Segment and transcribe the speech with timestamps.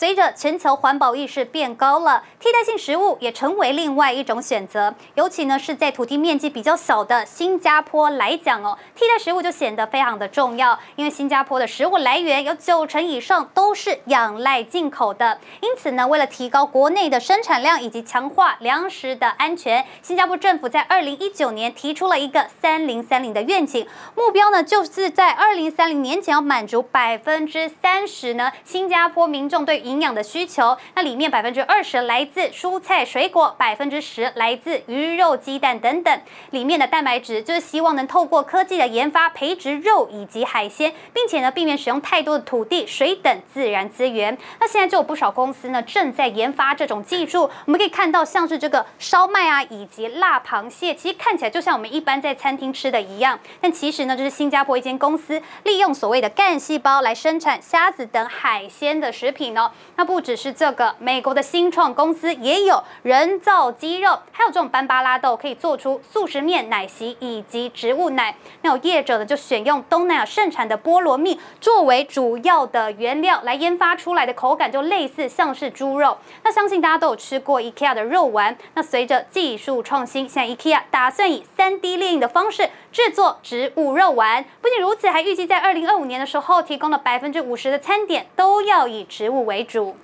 [0.00, 4.94] 随着全球环保意识变高了，替代性食物也成为另外一种选择。
[5.14, 10.78] 尤其呢是在土地面积比较小的新加坡来讲哦，替代食物就显得非常的重要。
[10.96, 23.86] 因为新加坡的食物来源有九成以上都是仰赖进口的，因此呢，为了提高国内的生产量以及强化粮食的安全，新加坡政府在二零一九年提出了一个三零三零的愿景，
[24.16, 36.20] 目标呢就是在二零三零年前要满足百分之三十呢新加坡民众对营养的需求，那里面百分之二十来自蔬菜水果，百分之十来自鱼肉鸡蛋等等。
[36.50, 44.38] 里面的蛋白质就是希望能透过科技的研发培植肉以及海鲜，并且呢避免使用太多的土地、水等自然资源。
[44.60, 47.50] 那现在就有不少公司呢正在研发这种技术。
[47.64, 53.38] 我们可以看到，像是这个烧麦啊，以及辣螃蟹，其实看起来就像我们一般在餐厅吃的一样。
[53.60, 59.70] 但其实呢，这是新加坡一间公司利用所谓的干细胞来生产虾子等海鲜的食品哦。
[59.96, 68.34] 那不只是这个，美国的新创公司也有人造鸡肉，还有这种班巴拉豆可以做出速食面、奶昔以及植物奶。
[68.62, 76.16] 那有业者呢，就选用东南亚盛产的菠萝蜜作为主要的原料来研发出来的口感，就类似像是猪肉。
[76.42, 78.56] 那相信大家都有吃过 IKEA 的肉丸。
[78.74, 84.44] 那随着技术创新，现在 IKEA 打算以 3D 列印的方式制作植物肉丸。
[84.60, 89.69] 不仅如此，还预计在2025年的时候，提供了百分之五十的餐点都要以植物为主。
[89.70, 89.94] true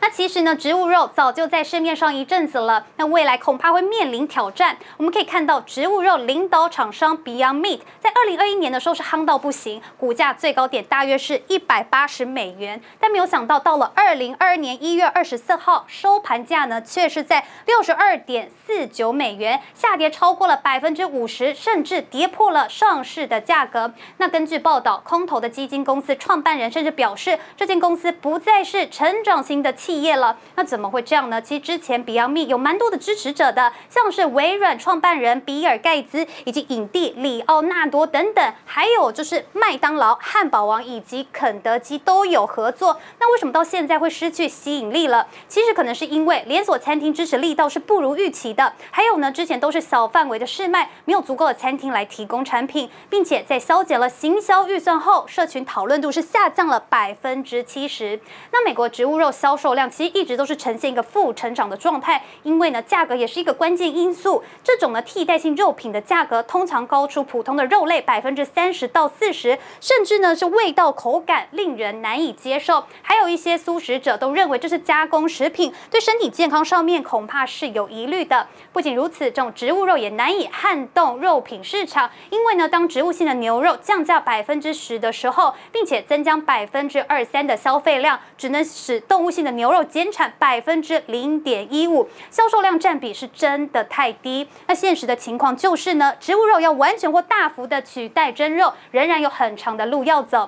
[0.00, 4.76] 那其实呢，植物肉早就在市面上一阵子了，那未来恐怕会面临挑战。
[4.96, 23.92] 我们可以看到，植物肉领导厂商 Beyond Meat 在二零二一年的时候是夯到不行，股价最高点大约是一百八十美元，但没有想到到了二零二二年一月二十四号收盘价呢，却是在六十二点四九美元，下跌超过了百分之五十，甚至跌破了上市的价格。
[24.16, 29.70] 那根据报道，空投的基金公司创办人甚至表示，这间公司不再是成长型的。
[29.88, 31.40] 企业了，那怎么会这样呢？
[31.40, 43.00] 其实之前 Beyond Meat 有蛮多的支持者的，像是微软创办人比尔盖茨以及影帝里奥纳多等等，还有就是麦当劳、汉堡王以及肯德基都有合作。
[43.18, 45.26] 那为什么到现在会失去吸引力了？
[45.48, 58.20] 其实可能是因为连锁餐厅支持力道是不如预期的，还有呢，之前都是小范围的试卖，没有足够的餐厅来提供产品，并且在削减了行销预算后，社群讨论度是下降了百分之七十。
[58.52, 64.42] 那美国植物肉销售量其实一直都是呈现一个负成长的状态，因为呢，价格也是一个关键因素。
[64.64, 72.84] 这种呢，替代性肉品的价格通常高出普通的肉类百分之三十到四十，甚至呢是味道口感令人难以接受。
[73.02, 78.48] 还有一些素食者都认为这是加工食品，对身体健康上面恐怕是有疑虑的。
[78.72, 94.48] 不仅如此，这种植物肉也难以撼动肉品市场，因为呢，当植物性的牛肉降价百分之十的时候，并且增加百分之二三的消费量，只能使动物性的牛牛肉减产百分之零点一五，销售量占比是真的太低。
[94.66, 100.46] 那现实的情况就是呢，植物肉要完全或大幅的取代真肉，仍然有很长的路要走。